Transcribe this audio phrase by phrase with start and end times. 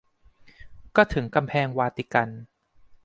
[0.95, 2.29] ก็ถึงกำแพงวาติกัน